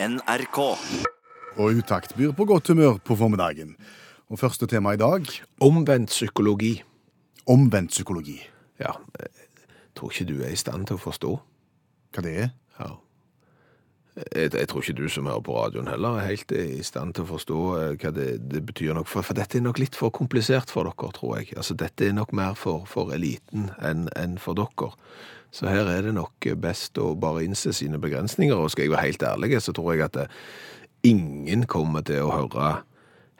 [0.00, 0.58] NRK.
[1.58, 3.72] Og Utakt byr på godt humør på formiddagen.
[4.30, 5.26] Og første tema i dag
[5.60, 6.82] Omvendt psykologi.
[7.46, 8.38] omvendt psykologi.
[8.78, 9.28] Ja, jeg
[9.96, 11.30] tror ikke du er i stand til å forstå.
[12.14, 12.48] Hva det er?
[12.78, 12.90] Ja.
[14.34, 17.26] Jeg, jeg tror ikke du som hører på radioen heller er helt i stand til
[17.26, 20.14] å forstå eh, hva det, det betyr nok, for, for dette er nok litt for
[20.14, 21.52] komplisert for dere, tror jeg.
[21.56, 24.92] Altså, dette er nok mer for, for eliten enn en for dere.
[25.54, 29.06] Så her er det nok best å bare innse sine begrensninger, og skal jeg være
[29.06, 30.26] helt ærlig, så tror jeg at det,
[31.06, 32.72] ingen kommer til å høre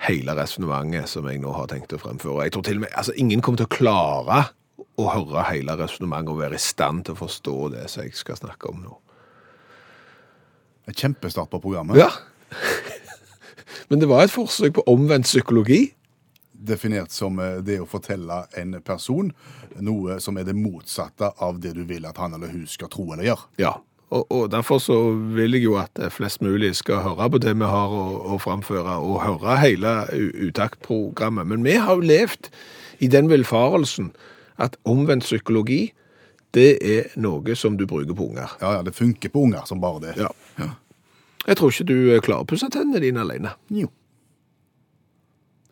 [0.07, 2.47] hele resonnementet som jeg nå har tenkt å fremføre.
[2.47, 4.41] Jeg tror til og med, altså ingen kommer til å klare
[4.99, 8.39] å høre hele resonnementet og være i stand til å forstå det som jeg skal
[8.41, 8.97] snakke om nå.
[10.89, 12.01] En kjempestart på programmet.
[12.01, 12.11] Ja.
[13.89, 15.91] Men det var et forsøk på omvendt psykologi.
[16.53, 19.31] Definert som eh, det å fortelle en person
[19.85, 23.07] noe som er det motsatte av det du vil at han eller hun skal tro
[23.13, 23.47] eller gjøre.
[23.61, 23.77] Ja.
[24.09, 24.97] Og, og derfor så
[25.37, 28.97] vil jeg jo at flest mulig skal høre på det vi har å, å framføre,
[29.05, 29.95] og høre hele
[30.49, 31.49] utaktprogrammet.
[31.51, 32.49] Men vi har jo levd
[33.05, 34.15] i den villfarelsen
[34.59, 35.93] at omvendt psykologi,
[36.57, 38.57] det er noe som du bruker på unger.
[38.63, 40.15] Ja, ja, det funker på unger som bare det.
[40.17, 40.73] Ja.
[41.49, 43.55] Jeg tror ikke du klarer å pusse tennene dine alene.
[43.73, 43.89] Jo.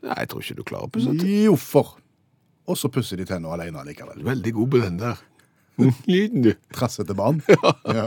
[0.06, 1.40] Nei, jeg tror ikke du klarer å pusse tennene.
[1.46, 1.96] Jo, for.
[2.66, 4.22] Og så pusser de tennene alene likevel.
[4.26, 5.20] Veldig god på den der.
[6.08, 6.54] Lyden, du.
[6.74, 7.42] Trassete barn.
[7.52, 7.74] Ja.
[7.92, 8.06] ja.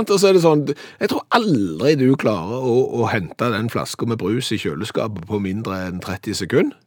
[0.00, 0.62] Og så er det sånn,
[1.00, 5.42] jeg tror aldri du klarer å, å hente den flaska med brus i kjøleskapet på
[5.42, 6.78] mindre enn 30 sekunder.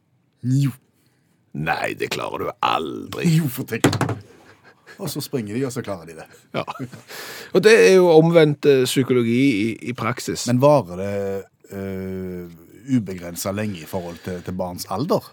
[0.46, 0.72] Jo.
[1.56, 3.28] Nei, det klarer du aldri.
[3.38, 3.86] Jo, for tenk.
[5.02, 6.28] Og så springer de, og så klarer de det.
[6.54, 6.62] Ja.
[7.54, 10.46] Og det er jo omvendt eh, psykologi i, i praksis.
[10.50, 11.16] Men varer det
[11.72, 12.46] uh,
[12.96, 15.26] ubegrensa lenge i forhold til, til barns alder?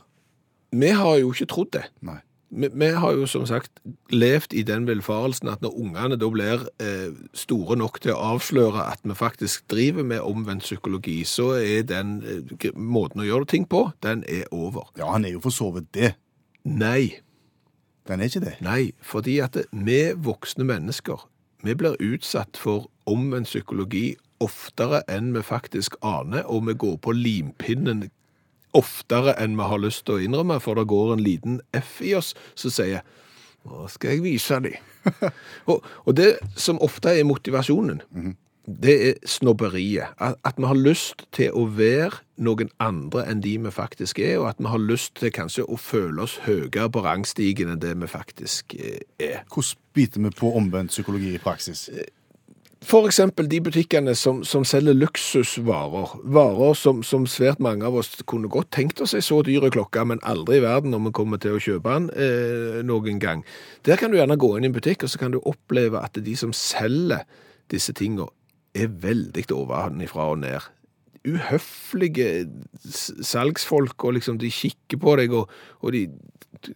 [0.73, 1.87] vi har jo ikke trodd det.
[2.05, 2.19] Nei.
[2.53, 3.81] Vi, vi har jo som sagt
[4.13, 8.85] levd i den velfarelsen at når ungene da blir eh, store nok til å avsløre
[8.91, 13.65] at vi faktisk driver med omvendt psykologi, så er den eh, måten å gjøre ting
[13.69, 14.91] på, den er over.
[14.99, 16.13] Ja, han er jo for så vidt det.
[16.69, 17.22] Nei.
[18.07, 18.57] Den er ikke det.
[18.61, 21.27] Nei, fordi at vi voksne mennesker,
[21.63, 27.15] vi blir utsatt for omvendt psykologi oftere enn vi faktisk aner, og vi går på
[27.15, 28.09] limpinnen
[28.73, 32.15] oftere enn vi har lyst til å innrømme, for det går en liten F i
[32.17, 33.03] oss som sier
[33.63, 34.73] nå skal jeg vise dem.
[35.71, 38.01] og, og det som ofte er motivasjonen,
[38.65, 40.15] det er snobberiet.
[40.19, 44.37] At, at vi har lyst til å være noen andre enn de vi faktisk er,
[44.39, 47.95] og at vi har lyst til kanskje å føle oss høyere på rangstigen enn det
[47.99, 49.43] vi faktisk eh, er.
[49.51, 51.89] Hvordan biter vi på omvendt psykologi i praksis?
[52.83, 56.17] For eksempel de butikkene som, som selger luksusvarer.
[56.35, 60.03] Varer som, som svært mange av oss kunne godt tenkt oss ei så dyre klokke,
[60.07, 63.43] men aldri i verden når vi kommer til å kjøpe den eh, noen gang.
[63.87, 66.15] Der kan du gjerne gå inn i en butikk, og så kan du oppleve at
[66.15, 67.23] det er de som selger
[67.71, 68.27] disse tingene,
[68.73, 70.69] er veldig ovenfra og ned.
[71.23, 72.47] Uhøflige
[73.23, 75.51] salgsfolk, og liksom de kikker på deg, og,
[75.81, 76.07] og de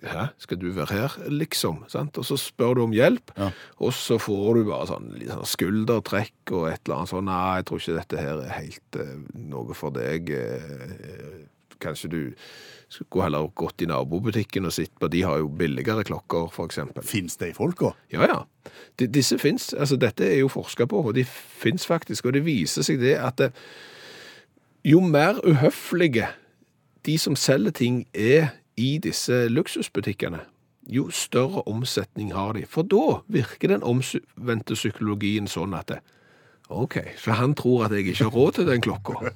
[0.03, 1.78] Hæ, skal du være her, liksom?
[1.88, 2.18] Sant?
[2.19, 3.52] Og så spør du om hjelp, Ja.
[3.80, 7.66] og så får du bare sånn, sånn skuldertrekk og et eller annet sånn, nei, jeg
[7.69, 9.13] tror ikke dette her er helt uh,
[9.47, 10.28] noe for deg.
[10.34, 11.46] Uh,
[11.80, 12.19] kanskje du
[12.90, 17.03] skulle heller gått i nabobutikken og sett på, de har jo billigere klokker, eksempel.
[17.03, 17.92] Fins de folka?
[18.14, 18.40] Ja, ja.
[19.00, 22.46] De, disse finnes, altså dette er jo forsket på, og de finnes faktisk, og det
[22.48, 23.52] viser seg det at det,
[24.88, 26.30] jo mer uhøflige
[27.08, 30.40] de som selger ting er i disse luksusbutikkene,
[30.88, 32.66] jo større omsetning har de.
[32.68, 36.00] For da virker den omvendte psykologien sånn at det,
[36.69, 39.19] ok, så han tror at jeg ikke har råd til den klokka.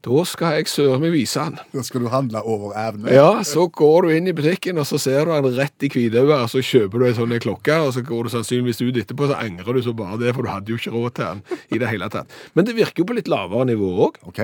[0.00, 1.58] Da skal jeg søren meg vise han.
[1.74, 3.10] Da skal du handle over evne?
[3.12, 6.30] Ja, så går du inn i butikken, og så ser du han rett i hvitøyet,
[6.38, 9.36] og så kjøper du en sånn klokke, og så går du sannsynligvis ut etterpå, så
[9.42, 11.90] angrer du så bare det, for du hadde jo ikke råd til han i det
[11.92, 12.32] hele tatt.
[12.56, 14.16] Men det virker jo på litt lavere nivå òg.
[14.32, 14.40] OK.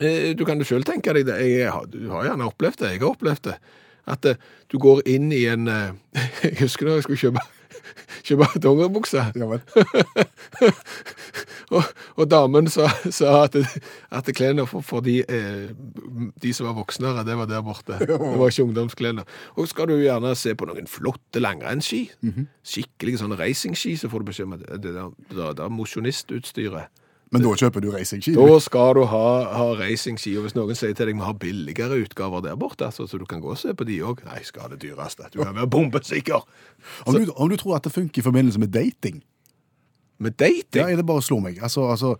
[0.00, 1.36] Eh, Du kan jo sjøl tenke deg det.
[1.52, 2.94] Jeg har, du har gjerne opplevd det.
[2.96, 3.58] Jeg har opplevd det.
[4.08, 4.40] At eh,
[4.72, 5.92] du går inn i en eh,
[6.48, 7.44] Jeg husker da jeg skulle kjøpe,
[8.26, 9.26] kjøpe dongeribukse.
[9.34, 9.58] Ja.
[11.72, 11.82] Og,
[12.20, 13.56] og damen sa, sa at,
[14.12, 15.70] at klærne for, for de, eh,
[16.42, 17.96] de som var voksnere, det var der borte.
[17.98, 19.24] Det var ikke ungdomsklærne.
[19.56, 22.02] Og skal du gjerne se på noen flotte langrennsski,
[22.74, 26.92] skikkelig sånne racingski, så får du beskjed om at det der, det der, er mosjonistutstyret.
[27.32, 28.34] Men da kjøper du racingski?
[28.36, 29.26] Da skal du ha,
[29.56, 33.08] ha racingski, og hvis noen sier til deg vi har billigere utgaver der borte, så,
[33.10, 34.22] så du kan gå og se på de òg.
[34.28, 35.30] Nei, skal ha det dyreste.
[35.34, 36.44] Du kan være bombesikker.
[37.06, 39.22] Om du, om du tror at det funker i forbindelse med dating?
[40.22, 40.78] Med dating?
[40.78, 41.58] Ja, det bare slo meg.
[41.62, 42.12] Altså, altså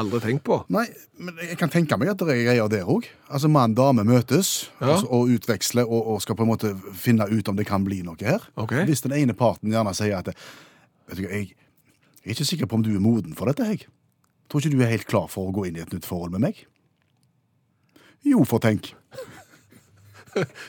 [0.00, 0.62] Aldri tenkt på.
[0.72, 0.86] Nei,
[1.20, 3.10] men jeg kan tenke meg at det er greier der òg.
[3.28, 4.94] Altså, mann og dame møtes Ja.
[4.94, 8.00] altså, og utveksler og, og skal på en måte finne ut om det kan bli
[8.06, 8.48] noe her.
[8.56, 8.86] Okay.
[8.88, 10.32] Hvis den ene parten gjerne sier at
[11.04, 11.52] Vet du hva, jeg
[12.24, 13.84] er ikke sikker på om du er moden for dette, jeg.
[14.48, 16.40] Tror ikke du er helt klar for å gå inn i et nytt forhold med
[16.46, 16.66] meg?
[18.24, 18.94] Jo, for tenk.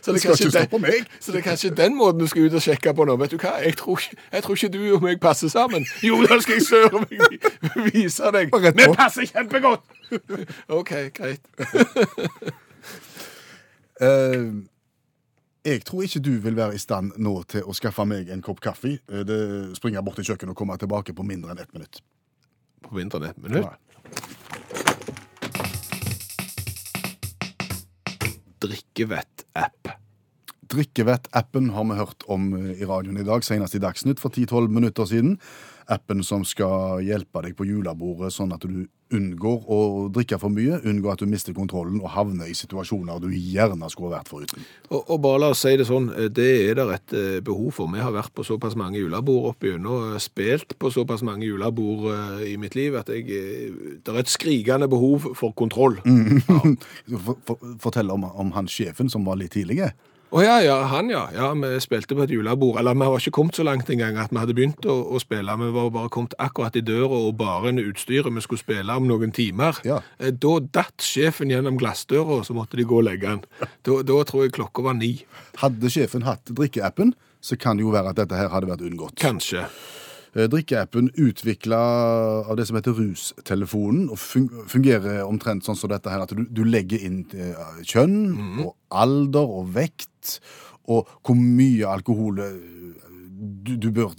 [0.06, 1.08] Så Det skal ikke stå den, på meg.
[1.20, 3.16] så det er kanskje den måten du skal ut og sjekke på nå.
[3.18, 5.88] Vet du hva, jeg tror, ikke- jeg tror ikke du og meg passer sammen.
[6.06, 8.54] Jo, da skal jeg søren meg vise deg.
[8.54, 9.82] Vi passer kjempegodt!
[10.80, 11.42] OK, greit.
[14.02, 14.54] uh,
[15.66, 18.62] jeg tror ikke du vil være i stand nå til å skaffe meg en kopp
[18.62, 19.00] kaffe.
[19.10, 19.40] Eh, Det
[19.80, 22.04] springer bort til kjøkkenet og kommer tilbake på mindre enn ett minutt.
[22.86, 23.68] På mindre enn ett minutt.
[28.66, 29.90] Drikkevett-app.
[30.72, 34.70] Drikkevett-appen har vi hørt om eh, i radioen i dag, senest i Dagsnytt for 10-12
[34.74, 35.38] minutter siden.
[35.92, 39.80] Appen som skal hjelpe deg på julebordet, sånn at du unngår å
[40.14, 44.16] drikke for mye, unngår at du mister kontrollen og havner i situasjoner du gjerne skulle
[44.16, 44.66] vært foruten.
[44.90, 47.70] Og, og bare la oss si det sånn, eh, det er det et eh, behov
[47.78, 47.92] for.
[47.94, 52.10] Vi har vært på såpass mange julebord opp igjennom, og spilt på såpass mange julebord
[52.14, 56.00] eh, i mitt liv, at jeg, eh, det er et skrikende behov for kontroll.
[57.06, 59.78] For, for, fortell om, om han sjefen som var litt tidlig.
[60.36, 61.22] Å ja, ja, han ja.
[61.32, 62.76] Ja, Vi spilte på et julebord.
[62.82, 65.56] Eller vi var ikke kommet så langt engang at vi hadde begynt å, å spille.
[65.62, 69.08] Vi var bare kommet akkurat i døra og bare med utstyret vi skulle spille om
[69.08, 69.80] noen timer.
[69.88, 70.02] Ja.
[70.20, 73.46] Eh, Da datt sjefen gjennom glassdøra, og så måtte de gå og legge han.
[73.88, 75.14] Da, da tror jeg klokka var ni.
[75.64, 79.16] Hadde sjefen hatt drikkeappen, så kan det jo være at dette her hadde vært unngått.
[79.24, 79.70] Kanskje.
[80.36, 81.80] Eh, Drikkeappen utvikla
[82.44, 86.66] av det som heter Rustelefonen, og fungerer omtrent sånn som dette her, at du, du
[86.68, 87.56] legger inn eh,
[87.88, 88.20] kjønn
[88.66, 90.40] og alder og vekt,
[90.92, 92.60] og hvor mye alkohol eh,
[93.66, 94.12] du, du bør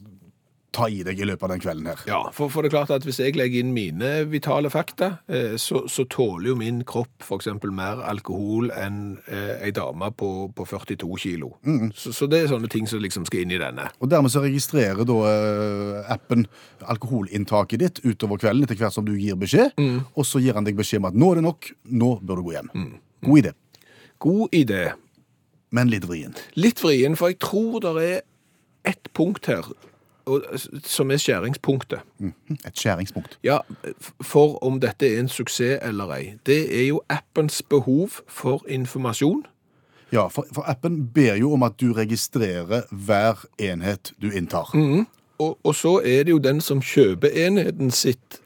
[0.77, 2.03] ta i deg i løpet av den kvelden her.
[2.09, 5.55] Ja, for, for det er klart at hvis jeg legger inn mine vitale fakta, eh,
[5.61, 10.67] så, så tåler jo min kropp eksempel mer alkohol enn eh, ei dame på, på
[10.69, 11.55] 42 kilo.
[11.97, 13.89] Så, så det er sånne ting som liksom skal inn i denne.
[14.01, 16.47] Og dermed så registrerer da eh, appen
[16.87, 19.75] alkoholinntaket ditt utover kvelden etter hvert som du gir beskjed,
[20.15, 22.47] og så gir han deg beskjed om at nå er det nok, nå bør du
[22.49, 22.71] gå hjem.
[23.27, 23.53] God idé,
[24.23, 24.85] God idé.
[25.75, 26.33] men litt vrien.
[26.55, 28.21] Litt vrien, for jeg tror det er
[28.87, 29.67] ett punkt her
[30.85, 31.99] som er skjæringspunktet.
[32.67, 33.39] Et skjæringspunkt.
[33.45, 33.59] Ja,
[34.21, 36.35] for om dette er en suksess eller ei.
[36.47, 39.47] Det er jo appens behov for informasjon.
[40.13, 44.71] Ja, for, for appen ber jo om at du registrerer hver enhet du inntar.
[45.39, 48.41] Og, og så er det jo den som kjøper enheten sitt,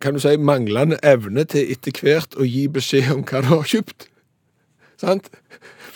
[0.00, 3.66] kan du si, manglende evne til etter hvert å gi beskjed om hva du har
[3.68, 4.06] kjøpt.
[5.00, 5.28] Sant?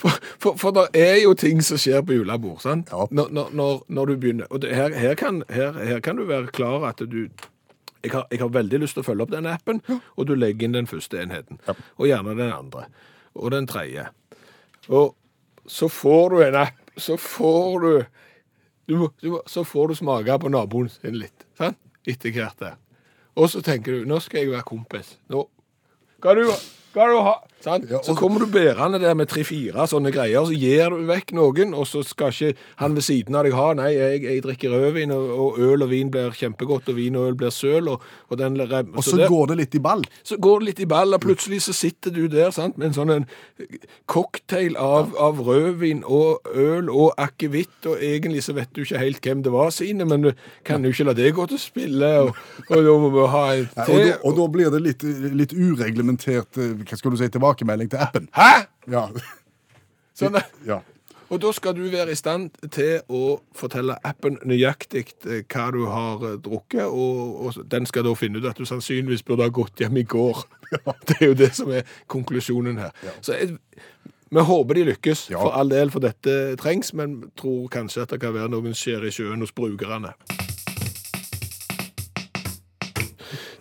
[0.04, 2.90] For, for, for det er jo ting som skjer på julebord, sant?
[2.92, 3.06] Ja.
[3.10, 4.46] Når, når, når, du begynner.
[4.52, 7.22] Og det, her, her, kan, her, her kan du være klar at du
[8.04, 10.66] jeg har, jeg har veldig lyst til å følge opp den appen, og du legger
[10.68, 11.56] inn den første enheten.
[11.96, 12.82] Og gjerne den andre.
[13.32, 14.04] Og den tredje.
[14.92, 15.14] Og
[15.72, 17.88] så får du en app, så får du
[18.84, 21.80] du, må- du, må- så får du smake på naboen sin litt, sant?
[22.04, 22.76] Etter hvert der.
[23.40, 25.14] Og så tenker du, nå skal jeg være kompis.
[25.32, 25.46] Nå,
[26.20, 26.44] hva du,
[26.92, 27.32] hva du ha?
[27.64, 31.32] Ja, og så kommer du bærende der med tre-fire sånne greier, så gir du vekk
[31.38, 34.74] noen, og så skal ikke han ved siden av deg ha, nei, jeg, jeg drikker
[34.74, 38.02] rødvin, og, og øl og vin blir kjempegodt, og vin og øl blir søl, og,
[38.28, 40.04] og den så Og så der- går det litt i ball.
[40.22, 42.94] så går det litt i ball, og plutselig så sitter du der sant, med en
[42.98, 43.26] sånn en
[44.06, 49.20] cocktail av, av rødvin og øl og akevitt, og egentlig så vet du ikke helt
[49.24, 50.30] hvem det var sine, men du
[50.66, 52.34] kan jo ikke la det gå til spille, og,
[52.68, 54.00] og da må vi ha en Ja, te.
[54.22, 55.02] og, da, blir det litt,
[55.34, 58.28] litt ureglementert eh, hva skal du si, tilbakemelding til appen.
[58.34, 58.66] Hæ?
[58.90, 59.06] Ja.
[60.18, 60.76] Sånn, ja.
[61.30, 65.80] og da skal du være i stand til å fortelle appen nøyaktig eh, hva du
[65.90, 69.50] har eh, drukket, og, og den skal da finne ut at du sannsynligvis burde ha
[69.50, 70.44] gått hjem i går.
[71.08, 72.94] Det er jo det som er konklusjonen her.
[73.22, 73.58] Så jeg,
[74.34, 75.38] vi håper de lykkes, Ja.
[75.42, 79.04] for all del, for dette trengs, men tror kanskje at det kan være noen skjer
[79.06, 80.14] i sjøen hos brukerne.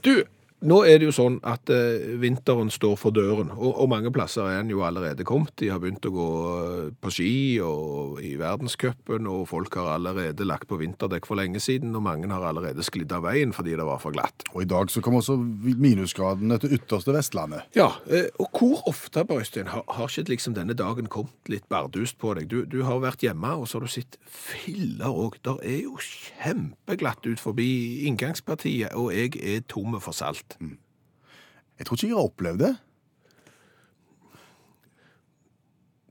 [0.04, 0.24] Du,
[0.63, 4.48] nå er det jo sånn at eh, vinteren står for døren, og, og mange plasser
[4.48, 5.53] er den jo allerede kommet.
[5.60, 10.48] De har begynt å gå eh, på ski og i verdenscupen, og folk har allerede
[10.48, 13.88] lagt på vinterdekk for lenge siden, og mange har allerede sklidd av veien fordi det
[13.88, 14.46] var for glatt.
[14.53, 17.67] Og i dag så kommer også minusgradene til ytterste Vestlandet.
[17.77, 22.20] Ja, eh, og hvor ofte, Børstein, har, har ikke liksom denne dagen kommet litt bardust
[22.22, 22.48] på deg?
[22.51, 25.41] Du, du har vært hjemme, og så har du sett filler òg.
[25.43, 27.70] Der er jo kjempeglatt ut forbi
[28.08, 30.53] inngangspartiet, og jeg er tomme for salt.
[30.62, 32.74] Jeg tror ikke jeg har opplevd det.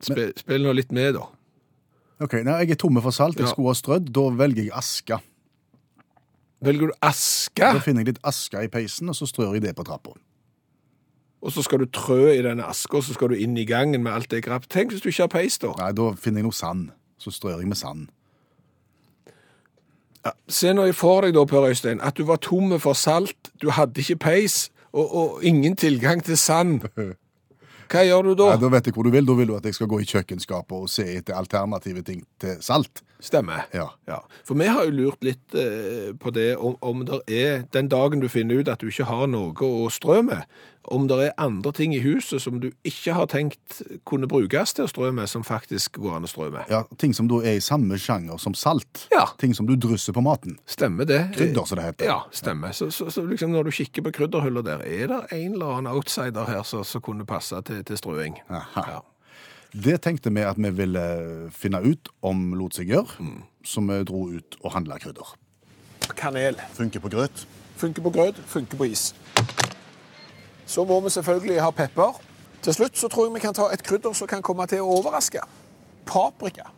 [0.03, 1.27] Spe, spill nå litt med, da.
[2.23, 3.51] Ok, nei, Jeg er tomme for salt, jeg Ja.
[3.53, 4.13] skulle ha strødd.
[4.13, 5.21] Da velger jeg aske.
[6.63, 9.77] Velger du aske, Da finner jeg litt aske i peisen, og så strør jeg det
[9.77, 10.13] på trappa.
[11.43, 14.01] og så skal du trø i denne aska, og så skal du inn i gangen
[14.03, 14.69] med alt det grapp.
[14.69, 15.73] Tenk hvis du ikke har peis, da.
[15.77, 16.91] Nei, da finner jeg noe sand.
[17.19, 18.09] Så strør jeg med sand.
[20.49, 24.01] Se nå for deg da, Per Øystein, at du var tomme for salt, du hadde
[24.05, 26.85] ikke peis, og, og ingen tilgang til sand.
[27.93, 28.53] Hva gjør du da?
[28.55, 29.27] Ja, da vet jeg hvor du vil.
[29.29, 32.61] Da vil du at jeg skal gå i kjøkkenskapet og se etter alternative ting til
[32.65, 33.03] salt.
[33.23, 33.69] Stemmer.
[33.73, 34.19] Ja.
[34.45, 38.23] For vi har jo lurt litt eh, på det om, om det er den dagen
[38.23, 40.43] du finner ut at du ikke har noe å strø med,
[40.91, 44.89] om det er andre ting i huset som du ikke har tenkt kunne brukes til
[44.89, 46.67] å strø med, som faktisk går an å strø med.
[46.73, 49.07] Ja, Ting som da er i samme sjanger som salt.
[49.15, 49.29] Ja.
[49.39, 50.59] Ting som du drysser på maten.
[50.67, 51.21] Stemmer det?
[51.37, 52.11] Krydder, som det heter.
[52.11, 52.75] Ja, stemmer.
[52.75, 55.95] Så, så, så liksom når du kikker på krydderhylla der, er det en eller annen
[55.95, 58.43] outsider her som kunne passe til, til strøing?
[58.51, 58.87] Aha.
[58.97, 59.01] Ja.
[59.73, 61.03] Det tenkte vi at vi ville
[61.57, 63.25] finne ut om lot seg gjøre,
[63.65, 65.31] så vi dro ut og handla krydder.
[66.19, 66.59] Kanel.
[66.77, 67.47] Funker på grøt.
[67.81, 69.15] Funker på grøt, funker på is.
[70.69, 72.21] Så må vi selvfølgelig ha pepper.
[72.63, 74.91] Til slutt så tror jeg vi kan ta et krydder som kan komme til å
[74.99, 75.41] overraske.
[76.05, 76.69] Paprika.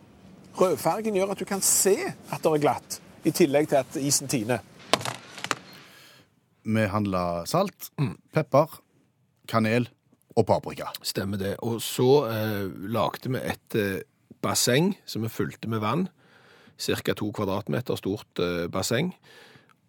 [0.54, 1.96] Rødfargen gjør at du kan se
[2.30, 4.62] at det er glatt, i tillegg til at isen tiner.
[6.62, 7.90] Vi handla salt,
[8.32, 8.78] pepper,
[9.50, 9.90] kanel
[10.34, 10.90] og paprika.
[11.02, 11.54] Stemmer det.
[11.62, 14.04] Og så eh, lagde vi et eh,
[14.44, 16.08] basseng som vi fylte med vann.
[16.78, 19.14] Cirka to kvadratmeter stort eh, basseng.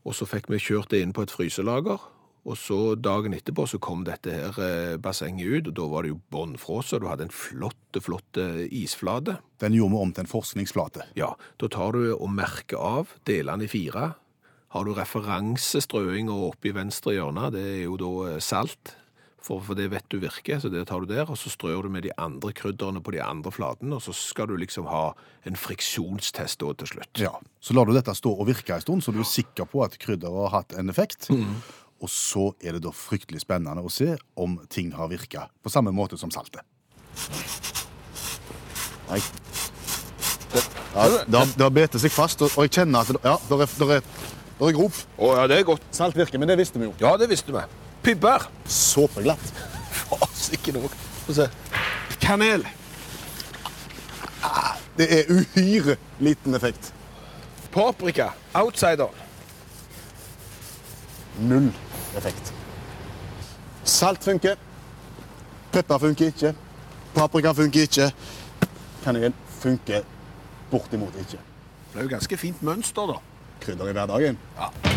[0.05, 2.01] Og så fikk vi kjørt det inn på et fryselager.
[2.45, 6.11] Og så dagen etterpå så kom dette her eh, bassenget ut, og da var det
[6.11, 7.01] jo bånnfrosset.
[7.01, 9.39] Du hadde en flott, flott eh, isflate.
[9.63, 11.07] Den gjorde vi om til en forskningsflate.
[11.17, 14.11] Ja, da tar du og merker av delene i fire.
[14.75, 18.93] Har du referansestrøinga og oppe i venstre hjørne, det er jo da eh, salt,
[19.45, 21.93] for, for det vet du virker, så det tar du der, og så strør du
[21.93, 25.11] med de andre krydderne på de andre flatene, og så skal du liksom ha
[25.45, 27.21] en friksjonstest da til slutt.
[27.21, 29.83] Ja, Så lar du dette stå og virke en stund, så du er sikker på
[29.85, 31.29] at krydderet har hatt en effekt.
[31.29, 31.59] Mm.
[32.03, 35.93] Og så er det da fryktelig spennende å se om ting har virka på samme
[35.95, 36.65] måte som saltet.
[39.09, 39.21] Nei.
[40.51, 40.61] Det,
[40.95, 43.37] ja, det, har, det har betet seg fast, og, og jeg kjenner at det, ja,
[43.47, 44.05] det er, det er,
[44.59, 45.01] det er grop.
[45.19, 45.89] Å ja, det er godt.
[45.95, 46.93] Salt virker, men det visste vi jo.
[47.03, 47.63] Ja, det visste vi.
[48.05, 48.41] Pibber.
[48.69, 49.53] Såpeglatt.
[49.91, 50.91] Fasiken òg.
[51.25, 51.47] Få se.
[52.21, 52.65] Kanel.
[54.95, 56.91] Det er uhyre liten effekt.
[57.73, 58.29] Paprika.
[58.53, 59.09] Outsider.
[61.49, 61.71] Null
[62.17, 62.53] effekt.
[63.83, 64.55] Salt funker.
[65.71, 66.53] Pepper funker ikke.
[67.15, 68.11] Paprika funker ikke.
[69.03, 70.05] Kanel funker
[70.71, 71.41] bortimot ikke.
[71.91, 73.17] Det er jo ganske fint mønster, da.
[73.65, 74.37] Krydder i hverdagen.
[74.59, 74.94] Ja.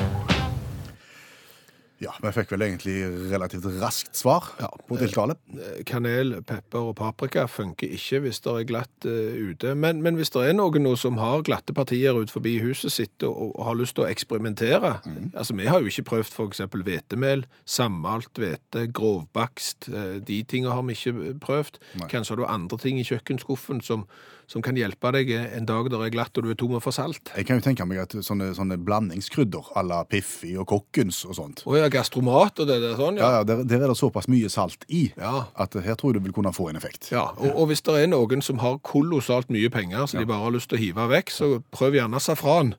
[2.01, 2.95] Ja, vi fikk vel egentlig
[3.33, 4.69] relativt raskt svar Ja.
[4.87, 5.35] på tiltale.
[5.51, 9.75] Eh, Kanel, pepper og paprika funker ikke hvis det er glatt uh, ute.
[9.75, 13.27] Men, men hvis det er noen nå som har glatte partier ut forbi huset sitt
[13.27, 14.95] og, og har lyst til å eksperimentere
[15.35, 16.61] Altså, Vi har jo ikke prøvd f.eks.
[16.71, 19.89] hvetemel, sammalt hvete, grovbakst.
[19.93, 21.79] eh, De tingene har vi ikke prøvd.
[21.99, 22.09] Nei.
[22.11, 24.05] Kanskje har du andre ting i kjøkkenskuffen som,
[24.49, 27.33] som kan hjelpe deg en dag der er glatt og du er tom for salt.
[27.37, 31.35] Jeg kan jo tenke meg at sånne, sånne blandingskrydder à la Piffi og Kokkens og
[31.39, 34.29] sånt Å ja, gastromat og det der sånn, Ja, ja, der, der er det såpass
[34.29, 35.47] mye salt i Ja.
[35.57, 37.11] at her tror jeg du vil kunne få en effekt.
[37.13, 40.45] Ja, og, og hvis det er noen som har kolossalt mye penger, så de bare
[40.45, 42.75] har lyst til å hive vekk, så prøv gjerne safran.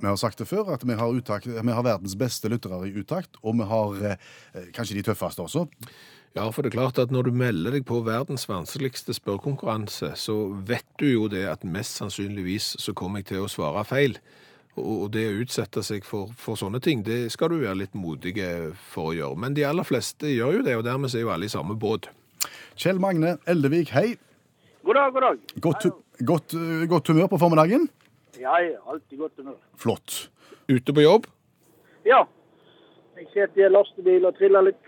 [0.00, 2.94] Vi har sagt det før at vi har, uttakt, vi har verdens beste lyttere i
[2.96, 5.66] utakt, og vi har eh, kanskje de tøffeste også.
[6.38, 10.36] Ja, for det er klart at når du melder deg på verdens vanskeligste spørrekonkurranse, så
[10.64, 14.16] vet du jo det at mest sannsynligvis så kommer jeg til å svare feil.
[14.78, 18.36] Og det å utsette seg for, for sånne ting, det skal du være litt modig
[18.92, 19.38] for å gjøre.
[19.42, 22.08] Men de aller fleste gjør jo det, og dermed er jo alle i samme båt.
[22.78, 24.14] Kjell Magne Eldevik, hei.
[24.86, 25.40] God dag, god dag.
[25.60, 25.88] Godt,
[26.24, 27.88] godt, eh, godt humør på formiddagen?
[28.40, 29.58] Ja, ja, alltid godt humør.
[29.76, 30.30] Flott.
[30.70, 31.26] Ute på jobb?
[32.06, 32.24] Ja,
[33.18, 34.80] jeg sitter i en lastebil og triller litt.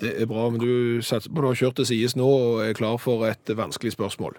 [0.00, 2.74] Det er bra, men du satser på du har kjørt til sides nå og er
[2.76, 4.38] klar for et vanskelig spørsmål.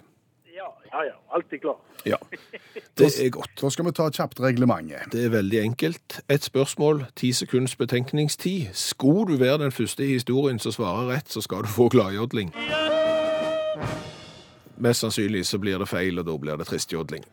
[0.96, 1.76] Ja, ja, alltid klar.
[2.04, 2.18] Ja,
[2.98, 3.52] det er godt.
[3.62, 5.10] Da skal vi ta kjapt reglementet.
[5.12, 6.22] Det er veldig enkelt.
[6.32, 8.70] Et spørsmål, ti sekunds betenkningstid.
[8.74, 12.54] Skulle du være den første i historien som svarer rett, så skal du få gladjodling.
[14.78, 17.28] Mest sannsynlig så blir det feil, og da blir det tristjodling.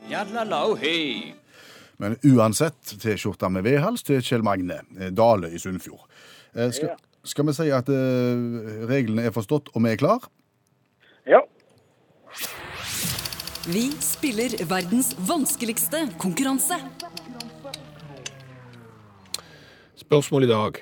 [2.02, 6.02] Men uansett T-skjorta med vedhals til Kjell Magne eh, Dale i Sunnfjord.
[6.57, 10.26] Eh, Skal, skal vi si at eh, reglene er forstått, og vi er klar?
[11.31, 11.45] Ja,
[13.66, 16.75] Vi spiller verdens vanskeligste konkurranse.
[19.95, 20.73] Spørsmål i dag.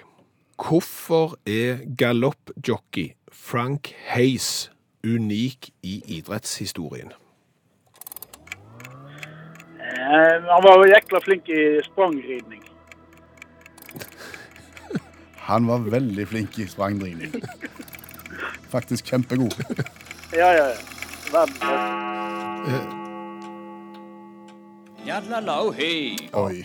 [0.57, 4.73] Hvorfor er galoppjockey Frank Hayes
[5.05, 7.13] unik i idrettshistorien?
[9.81, 12.65] eh, han var jækla flink i sprangridning.
[15.51, 17.43] Han var veldig flink i sprangridning.
[18.73, 19.65] Faktisk kjempegod.
[20.33, 20.77] Ja, ja, ja.
[21.33, 22.10] Verdens.
[26.37, 26.65] Oi.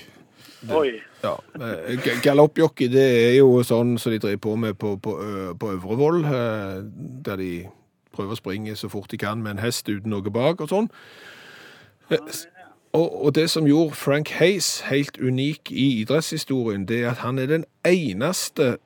[0.70, 0.90] Oi.
[1.24, 5.14] Ja, eh, Galoppjockey det er jo sånn som de driver på med på, på,
[5.60, 6.82] på Øvrevoll, eh,
[7.25, 7.52] der de
[8.16, 10.92] prøver å springe så fort de kan med en hest uten noe bak og sånn.
[12.12, 12.20] Eh,
[12.96, 17.40] Og, og det som gjorde Frank Hayes helt unik i idrettshistorien, det er at han
[17.40, 18.78] er den eneste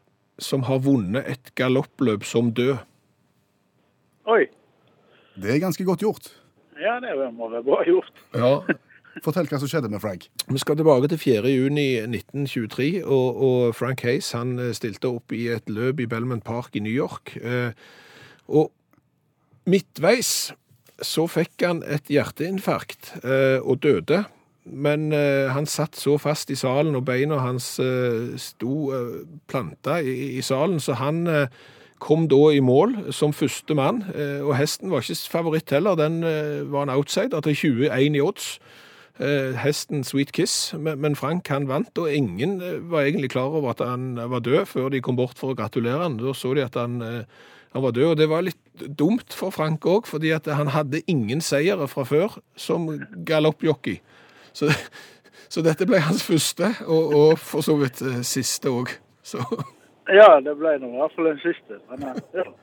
[0.41, 2.79] som har vunnet et galoppløp som død.
[4.25, 4.47] Oi.
[5.37, 6.31] Det er ganske godt gjort.
[6.79, 8.23] Ja, det må være bra gjort.
[8.33, 8.53] Ja,
[9.23, 10.27] Fortell hva som skjedde med Frank.
[10.47, 11.51] Vi skal tilbake til 4.
[11.51, 16.43] juni 1923, og, og Frank Hayes han eh, stilte opp i et løp i Bellman
[16.45, 17.33] Park i New York.
[17.41, 17.73] Eh,
[18.47, 18.69] og
[19.69, 20.53] midtveis
[21.03, 24.23] så fikk han et hjerteinfarkt eh, og døde.
[24.69, 27.71] Men han satt så fast i salen, og beina hans
[28.37, 28.73] sto
[29.49, 31.23] planta i, i salen, så han
[31.99, 34.03] kom da i mål som første mann.
[34.15, 38.23] Eh, og hesten var ikke favoritt heller, den eh, var en outsider til 21 i
[38.23, 38.49] odds
[39.19, 43.83] eh, hesten Sweet Kiss, men, Frank han vant, og ingen var egentlig klar over at
[43.85, 46.19] han var død før de kom bort for å gratulere han.
[46.21, 49.85] Da så de at han, han var død, og det var litt dumt for Frank
[49.85, 52.87] òg, fordi at han hadde ingen seire fra før som
[53.27, 53.99] galoppjockey.
[54.55, 54.71] Så,
[55.53, 58.95] så dette ble hans første, og, og for så vidt siste òg.
[60.09, 61.79] Ja, det ble nå i hvert fall den siste.
[61.91, 62.49] Men, eh, ja.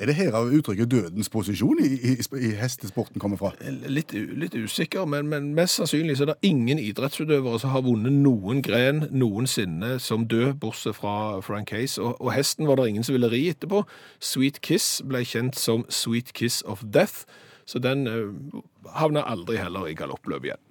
[0.00, 2.12] Er det her av uttrykket 'dødens posisjon' i, i,
[2.48, 3.50] i hestesporten kommer fra?
[3.86, 8.12] litt, litt usikker, men, men mest sannsynlig så er det ingen idrettsutøvere som har vunnet
[8.12, 12.02] noen gren noensinne som død, bortsett fra Frank Case.
[12.02, 13.84] Og, og hesten var det ingen som ville ri etterpå.
[14.18, 17.28] Sweet Kiss ble kjent som Sweet Kiss of Death,
[17.64, 18.62] så den uh,
[18.96, 20.62] havna aldri heller i galoppløp igjen.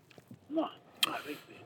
[0.49, 0.71] Nei,
[1.07, 1.61] nei, riktig.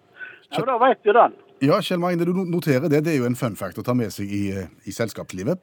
[0.51, 1.39] Ja, men da vet du den.
[1.61, 3.03] Ja, Kjell Magne, du noterer det.
[3.05, 5.59] Det er jo en fun fact å ta med seg i, eh, i selskapslivet.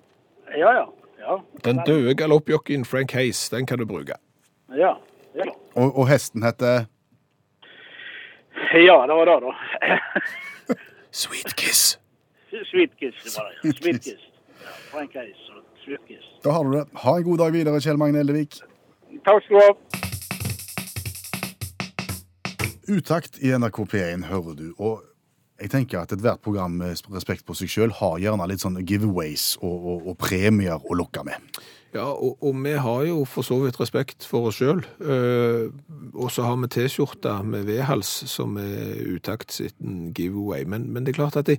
[0.57, 0.87] Ja, ja.
[1.23, 4.17] Ja, Den døde galoppjockeyen Frank Hayes, den kan du bruke.
[4.75, 4.97] ja.
[5.35, 5.45] ja.
[5.75, 6.87] Og, og hesten heter
[8.73, 9.53] ja det var det, da.
[11.23, 11.99] Sweet Kiss!
[12.71, 13.77] Sweet Kiss det var det.
[13.79, 14.27] Sweet Kiss.
[14.65, 16.27] Ja, Frank Hayes og Sweet Kiss.
[16.45, 16.85] Da har du det.
[17.05, 18.59] Ha en god dag videre, Kjell Magne Eldevik.
[19.25, 19.73] Takk skal du ha.
[22.89, 25.03] Utakt i NRK P1 hører du, og
[25.63, 29.55] jeg tenker at ethvert program med respekt på seg sjøl har gjerne litt sånn giveaways
[29.63, 31.63] og, og, og premier å lokke med.
[31.93, 34.81] Ja, og, og vi har jo for så vidt respekt for oss sjøl.
[36.17, 39.77] og så har vi T-skjorta med V-hals som er utakt sitt
[40.17, 40.65] giveaway.
[40.65, 41.59] Men, men det er klart at det,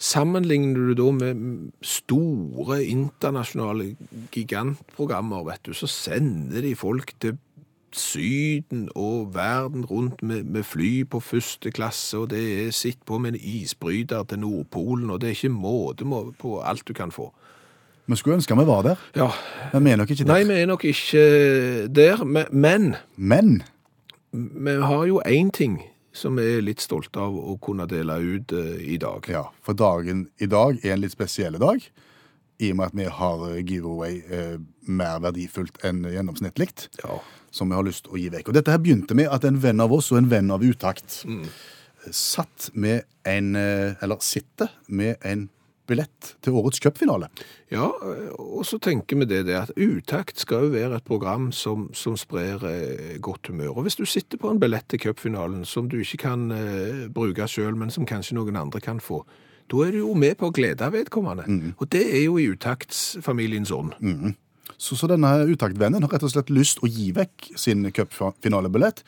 [0.00, 1.44] sammenligner du da med
[1.84, 3.92] store internasjonale
[4.34, 7.36] gigantprogrammer, vet du, så sender de folk til
[7.96, 13.18] Syden og verden rundt med, med fly på første klasse, og det er sitt på
[13.18, 16.06] med en isbryter til Nordpolen, og det er ikke måte
[16.38, 17.32] på alt du kan få.
[18.10, 19.28] Vi skulle ønske vi var der, Ja,
[19.72, 20.32] men vi er nok ikke der.
[20.32, 23.62] Nei, vi er nok ikke der, men Men
[24.32, 28.52] vi har jo én ting som vi er litt stolte av å kunne dele ut
[28.52, 29.26] uh, i dag.
[29.28, 31.90] ja, for dagen i dag er en litt spesiell dag.
[32.60, 34.56] I og med at vi har giveaway eh,
[34.90, 36.68] mer verdifullt enn gjennomsnittlig,
[37.02, 37.20] Ja.
[37.50, 38.48] som vi har lyst til å gi vekk.
[38.48, 41.22] Og dette her begynte med at en venn av oss og en venn av Utakt
[41.26, 41.46] mm.
[42.10, 45.48] satt med en, eh, eller sitter med en
[45.90, 47.28] billett til årets cupfinale.
[47.70, 51.50] ja, eh, og så tenker vi det, det at Utakt skal jo være et program
[51.52, 53.76] som, som sprer eh, godt humør.
[53.78, 57.48] Og hvis du sitter på en billett til cupfinalen som du ikke kan eh, bruke
[57.50, 59.24] sjøl, men som kanskje noen andre kan få,
[59.70, 61.44] da er du jo med på å glede vedkommende.
[61.78, 63.92] Og det er jo i utaktsfamiliens ånd.
[64.80, 69.02] Så, så denne utaktvennen har rett og slett lyst å gi vekk sin cupfinalebillett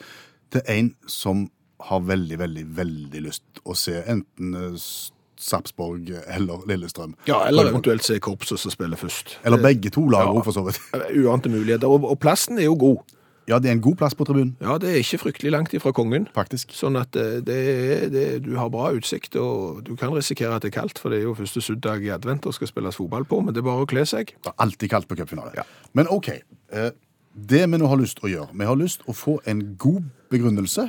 [0.53, 1.47] til en som
[1.89, 7.17] har veldig, veldig, veldig lyst å se enten Sapsborg Sarpsborg eller Lillestrøm.
[7.27, 9.39] Ja, eller eventuelt se korpset som spiller først.
[9.43, 10.43] Eller begge to lag, Ja.
[10.47, 10.79] for så vidt.
[11.19, 11.91] Uante muligheter.
[11.91, 13.01] Og, og plassen er jo god.
[13.49, 15.91] Ja, det er en god plass på tribunen, Ja, det er ikke fryktelig langt ifra
[15.93, 16.29] kongen.
[16.35, 16.71] faktisk.
[16.73, 20.71] Sånn at eh, det det, du har bra utsikt, og du kan risikere at det
[20.75, 23.41] er kaldt, for det er jo første suddag i advent og skal spilles fotball på,
[23.43, 24.35] men det er bare å kle seg.
[24.43, 25.53] Det er alltid kaldt på cupfinale.
[25.59, 25.65] Ja.
[25.95, 26.29] Men OK.
[26.71, 26.91] eh,
[27.35, 29.75] Det vi nå har lyst til å gjøre, vi har lyst til å få en
[29.77, 30.85] god begrunnelse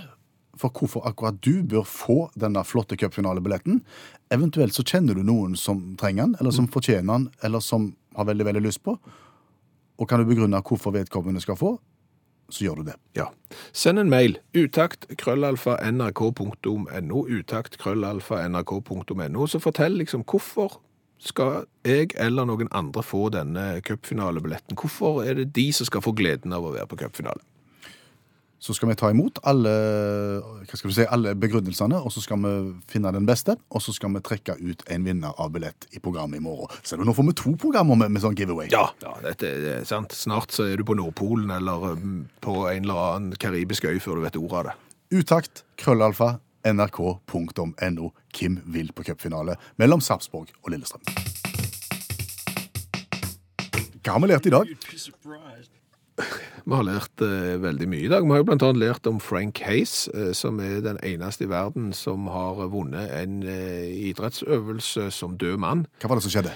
[0.59, 3.81] for hvorfor akkurat du bør få denne flotte cupfinalebilletten.
[4.29, 8.25] Eventuelt så kjenner du noen som trenger den, eller som fortjener den, eller som har
[8.25, 8.93] veldig, veldig lyst på.
[9.97, 11.79] Og kan du begrunne hvorfor vedkommende skal få,
[12.53, 12.97] så gjør du det.
[13.17, 13.27] Ja.
[13.73, 14.37] Send en mail.
[14.53, 17.23] Utakt krøllalfa nrk.no.
[17.27, 19.47] Utakt nrk.no.
[19.47, 20.79] Så fortell liksom hvorfor
[21.23, 24.75] skal jeg eller noen andre få denne cupfinalebilletten?
[24.79, 27.43] Hvorfor er det de som skal få gleden av å være på cupfinale?
[28.63, 29.71] Så skal vi ta imot alle,
[30.63, 32.51] hva skal du si, alle begrunnelsene, og så skal vi
[32.87, 36.39] finne den beste, og så skal vi trekke ut en vinner av billett i programmet
[36.39, 36.71] i morgen.
[36.79, 38.69] Så nå får vi to programmer med, med sånn giveaway.
[38.71, 40.15] Ja, ja dette er sant.
[40.15, 44.21] Snart så er du på Nordpolen eller um, på en eller annen karibisk øy før
[44.21, 44.79] du vet ordet av det.
[45.19, 48.09] Utakt, krøllalfa, nrk.no.
[48.31, 51.03] Kim vil på cupfinale mellom Sarpsborg og Lillestrøm.
[53.99, 54.77] Hva har vi lært i dag?
[56.63, 58.23] Vi har lært eh, veldig mye i dag.
[58.23, 61.91] Vi har jo annet lært om Frank Hayes, eh, som er den eneste i verden
[61.97, 65.83] som har vunnet en eh, idrettsøvelse som død mann.
[65.99, 66.55] Hva var det som skjedde?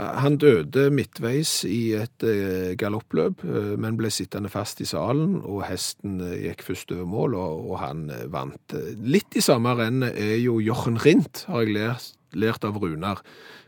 [0.00, 5.64] Han døde midtveis i et eh, galoppløp, eh, men ble sittende fast i salen, og
[5.66, 8.76] hesten eh, gikk først over mål, og, og han vant.
[9.02, 13.22] Litt i samme rennet er jo Jochen Rindt, har jeg lært, lært av Runar.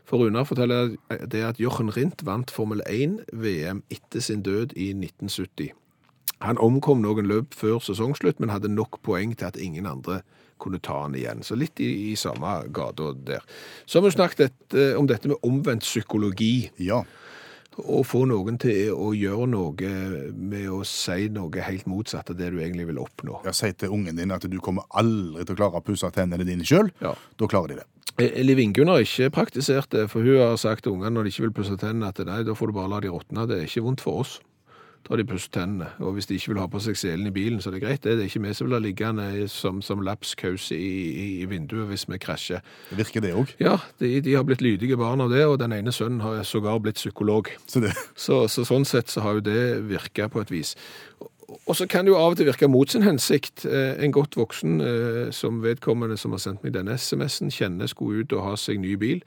[0.07, 0.95] For Runar forteller
[1.31, 5.73] det at Jochen Rindt vant Formel 1-VM etter sin død i 1970.
[6.43, 10.21] Han omkom noen løp før sesongslutt, men hadde nok poeng til at ingen andre
[10.63, 11.43] kunne ta han igjen.
[11.43, 13.43] Så litt i, i samme gata der.
[13.85, 16.69] Så har vi snakket et, eh, om dette med omvendt psykologi.
[16.83, 17.03] Ja.
[17.77, 19.93] Å få noen til å gjøre noe
[20.33, 23.41] med å si noe helt motsatt av det du egentlig vil oppnå.
[23.47, 26.45] Ja, Si til ungen din at du kommer aldri til å klare å pusse tennene
[26.45, 26.91] dine sjøl.
[27.01, 27.15] Ja.
[27.39, 27.87] Da klarer de det.
[28.21, 31.33] Eh, Liv Ingunn har ikke praktisert det, for hun har sagt til ungene når de
[31.33, 33.47] ikke vil pusse tennene, at nei, da får du bare la de råtne.
[33.49, 34.35] Det er ikke vondt for oss.
[35.03, 35.89] Da har de pusset tennene.
[35.99, 38.03] Og hvis de ikke vil ha på seg selen i bilen, så er det greit.
[38.05, 42.05] Det er ikke vi som ha liggende som, som lapskaus i, i, i vinduet hvis
[42.07, 42.63] vi krasjer.
[42.89, 43.51] Det virker det òg.
[43.59, 46.79] Ja, de, de har blitt lydige barn av det, og den ene sønnen har sågar
[46.79, 47.51] blitt psykolog.
[47.67, 49.59] Så det Så, så sånn sett så har jo det
[49.91, 50.75] virka på et vis.
[51.67, 53.65] Og så kan det jo av og til virke mot sin hensikt.
[53.67, 58.23] Eh, En godt voksen eh, som vedkommende som har sendt meg denne SMS-en, kjenner skulle
[58.23, 59.19] ut og ha seg ny bil.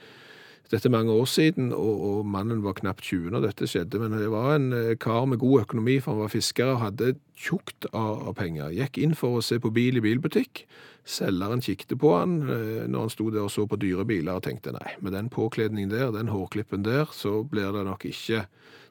[0.73, 4.01] Dette er mange år siden, og, og mannen var knapt 20 når dette skjedde.
[4.03, 7.13] Men det var en eh, kar med god økonomi, for han var fisker og hadde
[7.39, 8.75] tjukt av, av penger.
[8.75, 10.65] Gikk inn for å se på bil i bilbutikk.
[11.07, 14.47] Selgeren kikte på han eh, når han sto der og så på dyre biler og
[14.49, 18.49] tenkte nei, med den påkledningen der, den hårklippen der, så blir det nok ikke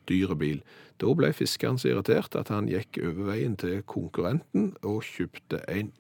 [0.08, 0.64] dyre bil.
[1.04, 5.92] Da ble fiskeren så irritert at han gikk over veien til konkurrenten og kjøpte en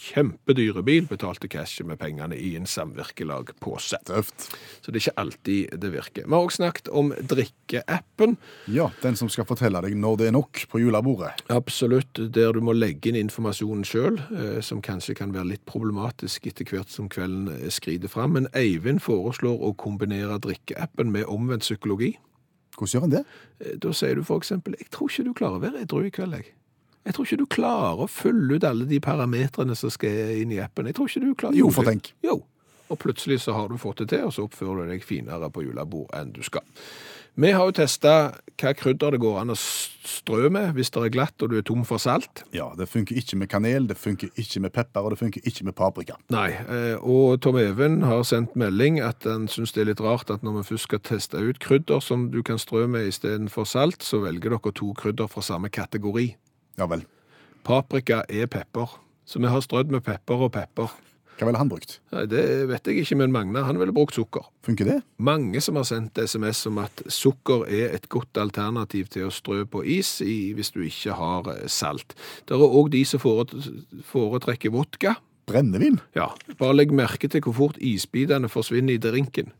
[0.00, 4.00] kjempedyre bil, betalte cashet med pengene i en samvirkelagpose.
[4.08, 4.48] Tøft.
[4.82, 6.26] Så det er ikke alltid det virker.
[6.26, 8.36] Vi har også snakket om drikkeappen.
[8.72, 11.44] Ja, den som skal fortelle deg når det er nok på julebordet.
[11.52, 14.20] Absolutt, der du må legge inn informasjonen sjøl,
[14.64, 18.36] som kanskje kan være litt problematisk etter hvert som kvelden eh, skrider fram.
[18.38, 22.14] Men Eivind foreslår å kombinere drikkeappen med omvendt psykologi.
[22.74, 23.24] Hvordan gjør han det?
[23.60, 26.38] Eh, Da sier du eksempel Jeg tror ikke du klarer å være edru i kveld,
[26.38, 26.52] jeg.
[27.04, 30.60] Jeg tror ikke du klarer å fylle ut alle de parametrene som skal inn i
[30.64, 30.88] appen.
[30.88, 32.14] Jeg tror ikke du klarer Jo, for tenk.
[32.24, 32.40] Jo.
[32.92, 35.64] Og plutselig så har du fått det til, og så oppfører du deg finere på
[35.64, 36.64] julebord enn du skal.
[37.34, 38.10] Vi har jo testa
[38.60, 41.64] hva krydder det går an å strø med hvis det er glatt og du er
[41.66, 42.44] tom for salt.
[42.54, 45.66] Ja, Det funker ikke med kanel, det funker ikke med pepper, og det funker ikke
[45.66, 46.14] med paprika.
[46.30, 50.30] Nei, eh, og Tom Even har sendt melding at han syns det er litt rart
[50.30, 54.06] at når vi først skal teste ut krydder som du kan strø med istedenfor salt,
[54.06, 56.36] så velger dere to krydder fra samme kategori.
[56.78, 57.04] Ja vel.
[57.64, 60.92] Paprika er pepper, så vi har strødd med pepper og pepper.
[61.34, 61.96] Hva ville han brukt?
[62.14, 64.46] Nei, Det vet jeg ikke, men Magne han ville brukt sukker.
[64.62, 64.98] Funker det?
[65.18, 69.64] Mange som har sendt SMS om at sukker er et godt alternativ til å strø
[69.66, 72.14] på is i, hvis du ikke har eh, salt.
[72.46, 75.16] Det er òg de som foretrekker vodka.
[75.50, 75.98] Brennevin?
[76.16, 79.52] Ja, bare legg merke til hvor fort isbitene forsvinner i drinken.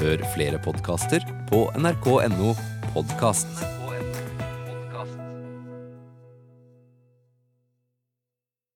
[0.00, 1.22] Hør flere podkaster
[1.52, 2.56] på nrk.no
[2.96, 3.83] podkast.